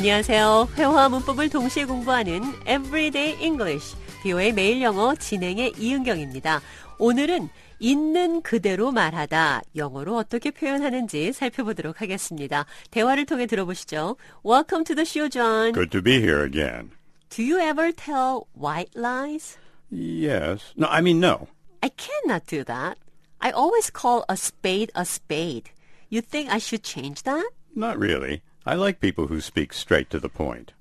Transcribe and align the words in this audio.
안녕하세요. 0.00 0.68
회화와 0.78 1.10
문법을 1.10 1.50
동시에 1.50 1.84
공부하는 1.84 2.40
Everyday 2.66 3.38
English, 3.38 3.94
비오의 4.22 4.54
매일 4.54 4.80
영어 4.80 5.14
진행의 5.14 5.74
이은경입니다. 5.76 6.62
오늘은 6.98 7.50
있는 7.80 8.40
그대로 8.40 8.92
말하다 8.92 9.60
영어로 9.76 10.16
어떻게 10.16 10.52
표현하는지 10.52 11.34
살펴보도록 11.34 12.00
하겠습니다. 12.00 12.64
대화를 12.90 13.26
통해 13.26 13.44
들어보시죠. 13.44 14.16
Welcome 14.42 14.84
to 14.84 14.96
the 14.96 15.04
show, 15.04 15.28
John. 15.28 15.74
Good 15.74 15.90
to 15.90 16.00
be 16.00 16.14
here 16.14 16.46
again. 16.46 16.92
Do 17.28 17.42
you 17.42 17.60
ever 17.60 17.92
tell 17.92 18.46
white 18.58 18.96
lies? 18.96 19.58
Yes. 19.90 20.72
No, 20.78 20.86
I 20.88 21.02
mean, 21.02 21.20
no. 21.20 21.48
I 21.82 21.90
cannot 21.90 22.46
do 22.46 22.64
that. 22.64 22.96
I 23.38 23.50
always 23.50 23.92
call 23.92 24.24
a 24.30 24.36
spade 24.38 24.90
a 24.94 25.04
spade. 25.04 25.68
You 26.08 26.22
think 26.22 26.48
I 26.48 26.56
should 26.56 26.82
change 26.82 27.24
that? 27.24 27.44
Not 27.76 27.98
really. 27.98 28.40
I 28.64 28.76
like 28.76 29.00
people 29.00 29.26
who 29.26 29.38
speak 29.38 29.72
straight 29.72 30.10
to 30.10 30.20
the 30.20 30.28
point. 30.28 30.72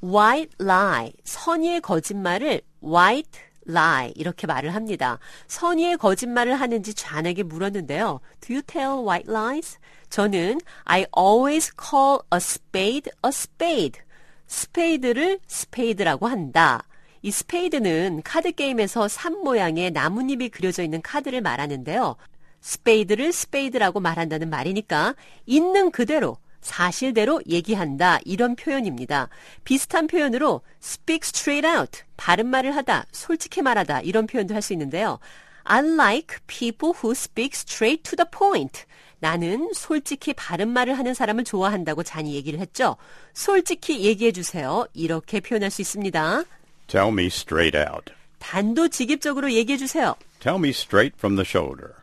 white 0.00 0.50
lie, 0.60 1.12
선의의 1.24 1.80
거짓말을 1.80 2.62
white 2.82 3.40
lie 3.68 4.12
이렇게 4.16 4.46
말을 4.46 4.74
합니다. 4.74 5.18
선의의 5.48 5.98
거짓말을 5.98 6.54
하는지 6.54 6.94
좌에게 6.94 7.42
물었는데요. 7.42 8.20
Do 8.40 8.54
you 8.54 8.62
tell 8.62 9.04
white 9.06 9.30
lies? 9.30 9.78
저는 10.08 10.60
I 10.84 11.06
always 11.16 11.72
call 11.78 12.20
a 12.32 12.38
spade 12.38 13.10
a 13.24 13.28
spade. 13.28 14.00
스페이드를 14.46 15.40
스페이드라고 15.46 16.28
한다. 16.28 16.84
이 17.22 17.30
스페이드는 17.30 18.22
카드 18.24 18.52
게임에서 18.52 19.08
산 19.08 19.42
모양의 19.42 19.90
나뭇잎이 19.90 20.50
그려져 20.50 20.84
있는 20.84 21.02
카드를 21.02 21.40
말하는데요. 21.40 22.16
스페이드를 22.60 23.32
스페이드라고 23.32 24.00
말한다는 24.00 24.48
말이니까 24.48 25.16
있는 25.44 25.90
그대로 25.90 26.38
사실대로 26.66 27.40
얘기한다 27.48 28.18
이런 28.24 28.56
표현입니다. 28.56 29.28
비슷한 29.64 30.08
표현으로 30.08 30.62
speak 30.82 31.20
straight 31.22 31.66
out 31.66 32.02
바른 32.16 32.46
말을 32.46 32.74
하다 32.74 33.06
솔직히 33.12 33.62
말하다 33.62 34.00
이런 34.00 34.26
표현도 34.26 34.52
할 34.52 34.62
수 34.66 34.72
있는데요. 34.72 35.20
I 35.62 35.78
like 35.84 36.38
people 36.48 36.92
who 36.96 37.12
speak 37.12 37.52
straight 37.54 38.02
to 38.02 38.16
the 38.16 38.26
point. 38.30 38.84
나는 39.20 39.70
솔직히 39.74 40.32
바른 40.34 40.68
말을 40.68 40.98
하는 40.98 41.14
사람을 41.14 41.44
좋아한다고 41.44 42.02
잔이 42.02 42.34
얘기를 42.34 42.58
했죠. 42.58 42.96
솔직히 43.32 44.02
얘기해 44.02 44.32
주세요. 44.32 44.86
이렇게 44.92 45.38
표현할 45.40 45.70
수 45.70 45.82
있습니다. 45.82 46.44
Tell 46.88 47.12
me 47.12 47.26
straight 47.26 47.78
out. 47.78 48.12
단도직입적으로 48.40 49.52
얘기해 49.52 49.78
주세요. 49.78 50.16
Tell 50.40 50.58
me 50.58 50.70
straight 50.70 51.14
from 51.16 51.36
the 51.36 51.46
shoulder. 51.46 51.94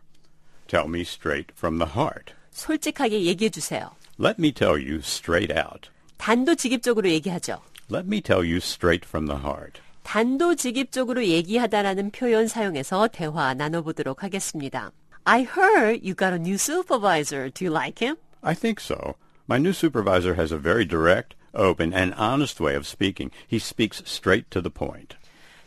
Tell 0.68 0.88
me 0.88 1.02
straight 1.02 1.54
from 1.58 1.78
the 1.80 1.92
heart. 1.94 2.34
솔직하게 2.52 3.24
얘기해 3.24 3.50
주세요. 3.50 3.92
Let 4.19 4.39
me 4.39 4.53
tell 4.53 4.81
you 4.81 4.99
straight 4.99 5.53
out. 5.53 5.91
단도직입적으로 6.17 7.09
얘기하죠. 7.09 7.61
Let 7.91 8.07
me 8.07 8.21
tell 8.21 8.45
you 8.45 8.57
straight 8.57 9.07
from 9.07 9.27
the 9.27 9.41
heart. 9.41 9.81
단도직입적으로 10.03 11.27
얘기하다라는 11.27 12.11
표현 12.11 12.49
사용해서 12.49 13.09
대화 13.09 13.55
나눠보도록 13.55 14.23
하겠습니다. 14.23 14.91
I 15.25 15.43
heard 15.43 16.01
you 16.03 16.15
got 16.15 16.33
a 16.33 16.39
new 16.39 16.55
supervisor. 16.55 17.51
Do 17.51 17.65
you 17.67 17.73
like 17.75 18.05
him? 18.05 18.17
I 18.43 18.55
think 18.55 18.81
so. 18.81 19.17
My 19.49 19.59
new 19.59 19.73
supervisor 19.73 20.35
has 20.35 20.53
a 20.53 20.59
very 20.59 20.87
direct, 20.87 21.35
open, 21.55 21.93
and 21.93 22.15
honest 22.19 22.61
way 22.61 22.75
of 22.75 22.87
speaking. 22.87 23.31
He 23.47 23.59
speaks 23.59 24.03
straight 24.07 24.51
to 24.51 24.63
the 24.63 24.71
point. 24.71 25.17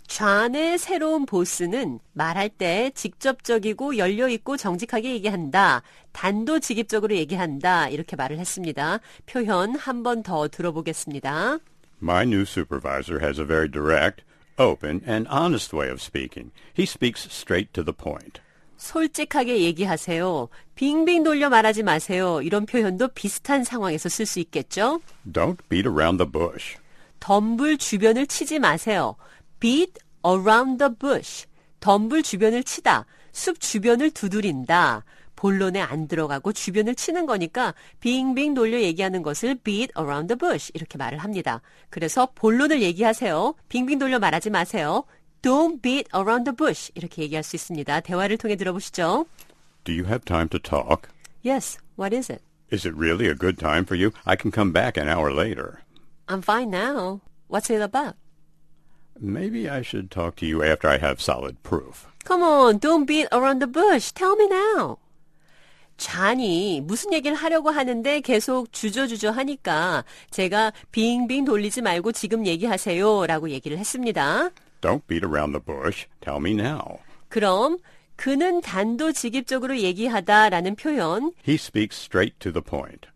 좌의 0.06 0.78
새로운 0.78 1.26
보스는 1.26 1.98
말할 2.12 2.48
때 2.48 2.90
직접적이고 2.94 3.96
열려있고 3.98 4.56
정직하게 4.56 5.10
얘기한다. 5.14 5.82
단도직입적으로 6.12 7.14
얘기한다. 7.16 7.88
이렇게 7.88 8.16
말을 8.16 8.38
했습니다. 8.38 9.00
표현 9.26 9.75
한 9.76 10.03
번 10.03 10.22
더 10.22 10.48
들어보겠습니다. 10.48 11.58
My 12.03 12.22
new 12.25 12.42
supervisor 12.42 13.20
has 13.25 13.41
a 13.41 13.47
very 13.47 13.69
direct, 13.70 14.22
open, 14.58 15.00
and 15.08 15.28
honest 15.31 15.75
way 15.75 15.91
of 15.91 16.00
speaking. 16.00 16.52
He 16.78 16.84
speaks 16.84 17.26
straight 17.31 17.72
to 17.72 17.84
the 17.84 17.94
point. 17.94 18.41
솔직하게 18.76 19.60
얘기하세요. 19.62 20.48
빙빙 20.75 21.25
돌려 21.25 21.48
말하지 21.48 21.82
마세요. 21.82 22.41
이런 22.42 22.66
표현도 22.66 23.08
비슷한 23.08 23.64
상황에서 23.64 24.08
쓸 24.08 24.26
수 24.26 24.38
있겠죠? 24.41 25.00
Don't 25.32 25.56
beat 25.69 25.88
around 25.88 26.19
the 26.22 26.31
bush. 26.31 26.76
덤불 27.20 27.78
주변을 27.78 28.26
치지 28.26 28.58
마세요. 28.58 29.16
Beat 29.66 29.99
around 30.25 30.78
the 30.78 30.94
bush. 30.97 31.44
덤불 31.81 32.22
주변을 32.22 32.62
치다. 32.62 33.04
숲 33.32 33.59
주변을 33.59 34.12
두드린다. 34.12 35.04
본론에 35.34 35.81
안 35.81 36.06
들어가고 36.06 36.53
주변을 36.53 36.94
치는 36.94 37.27
거니까 37.27 37.75
빙빙 37.99 38.55
돌려 38.55 38.81
얘기하는 38.81 39.25
것을 39.25 39.56
beat 39.56 39.93
around 39.99 40.28
the 40.28 40.38
bush 40.38 40.71
이렇게 40.72 40.97
말을 40.97 41.19
합니다. 41.19 41.62
그래서 41.91 42.28
본론을 42.37 42.81
얘기하세요. 42.81 43.56
빙빙 43.69 43.99
돌려 43.99 44.21
말하지 44.21 44.50
마세요. 44.50 45.03
Don't 45.43 45.82
beat 45.82 46.09
around 46.15 46.44
the 46.44 46.55
bush 46.56 46.93
이렇게 46.94 47.22
얘기할 47.22 47.43
수 47.43 47.56
있습니다. 47.56 48.00
대화를 48.00 48.38
통해 48.38 48.55
들어보시죠. 48.55 49.26
Do 49.82 49.93
you 49.93 50.06
have 50.06 50.25
time 50.25 50.49
to 50.50 50.60
talk? 50.60 51.10
Yes, 51.44 51.76
what 51.99 52.15
is 52.16 52.31
it? 52.31 52.41
Is 52.72 52.87
it 52.87 52.97
really 52.97 53.26
a 53.26 53.34
good 53.34 53.59
time 53.59 53.82
for 53.82 54.00
you? 54.00 54.12
I 54.25 54.37
can 54.41 54.53
come 54.53 54.72
back 54.72 54.97
an 54.97 55.09
hour 55.09 55.34
later. 55.34 55.81
I'm 56.28 56.41
fine 56.41 56.71
now. 56.71 57.21
What's 57.49 57.69
it 57.69 57.82
about? 57.82 58.15
Maybe 59.21 59.69
I 59.69 59.82
should 59.82 60.10
talk 60.10 60.37
to 60.37 60.47
you 60.47 60.62
after 60.62 60.88
I 60.88 60.99
have 60.99 61.21
solid 61.21 61.62
proof. 61.62 62.06
Come 62.25 62.43
on, 62.43 62.78
don't 62.78 63.06
beat 63.06 63.28
around 63.32 63.60
the 63.60 63.71
bush. 63.71 64.12
Tell 64.12 64.37
me 64.37 64.47
now. 64.49 64.99
잔이 65.97 66.82
무슨 66.84 67.12
얘기를 67.12 67.37
하려고 67.37 67.71
하는데 67.71 68.21
계속 68.21 68.71
주저주저 68.72 69.31
하니까 69.31 70.05
제가 70.31 70.72
빙빙 70.93 71.47
돌리지 71.47 71.81
말고 71.81 72.12
지금 72.12 72.47
얘기하세요 72.47 73.26
라고 73.26 73.49
얘기를 73.49 73.78
했습니다. 73.78 74.50
Don't 74.82 75.06
beat 75.06 75.25
around 75.25 75.59
the 75.59 75.65
bush. 75.65 76.06
Tell 76.21 76.38
me 76.38 76.53
now. 76.53 76.99
그럼 77.28 77.78
그는 78.16 78.60
단도직입적으로 78.60 79.78
얘기하다라는 79.78 80.76
표현 80.76 81.32
He 81.47 81.55
speaks 81.55 81.99
straight 81.99 82.38
to 82.41 82.53
the 82.53 82.62
point. 82.62 83.09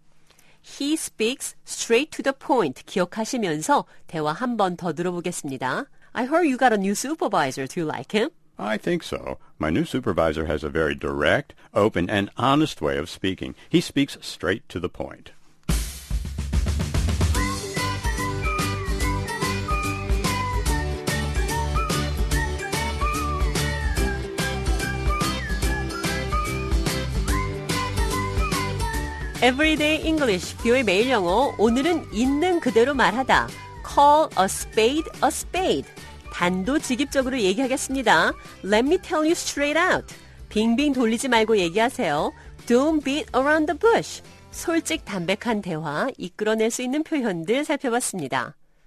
He 0.62 0.96
speaks 0.96 1.56
straight 1.66 2.12
to 2.12 2.24
the 2.24 2.34
point 2.34 2.84
기억하시면서 2.86 3.86
대화 4.08 4.34
한 4.34 4.58
번 4.58 4.76
더 4.76 4.94
들어보겠습니다. 4.94 5.86
I 6.14 6.26
heard 6.26 6.48
you 6.48 6.58
got 6.58 6.74
a 6.74 6.78
new 6.78 6.96
supervisor. 6.96 7.68
Do 7.68 7.82
you 7.82 7.86
like 7.86 8.18
him? 8.18 8.30
I 8.58 8.78
think 8.78 9.04
so. 9.04 9.38
My 9.60 9.70
new 9.70 9.84
supervisor 9.86 10.46
has 10.48 10.64
a 10.64 10.70
very 10.70 10.96
direct, 10.96 11.54
open, 11.74 12.10
and 12.10 12.30
honest 12.38 12.82
way 12.82 12.98
of 12.98 13.10
speaking. 13.10 13.54
He 13.70 13.82
speaks 13.82 14.18
straight 14.22 14.64
to 14.70 14.80
the 14.80 14.90
point. 14.90 15.32
Everyday 29.43 30.07
English, 30.07 30.55
뷰의 30.59 30.85
매일 30.85 31.09
영어. 31.09 31.55
오늘은 31.57 32.13
있는 32.13 32.61
그대로 32.61 32.93
말하다. 32.93 33.49
Call 33.89 34.29
a 34.39 34.45
spade 34.45 35.11
a 35.25 35.29
spade. 35.29 35.91
단도직입적으로 36.31 37.41
얘기하겠습니다. 37.41 38.35
Let 38.63 38.87
me 38.87 38.99
tell 38.99 39.23
you 39.23 39.31
straight 39.31 39.81
out. 39.81 40.15
빙빙 40.51 40.93
돌리지 40.93 41.29
말고 41.29 41.57
얘기하세요. 41.57 42.33
Don't 42.67 43.03
beat 43.03 43.31
around 43.35 43.73
the 43.73 43.79
bush. 43.79 44.23
솔직 44.51 45.07
담백한 45.07 45.63
대화, 45.63 46.09
이끌어낼 46.19 46.71
수 46.71 46.83
있는 46.83 47.03
표현들 47.03 47.65
살펴봤습니다. 47.65 48.57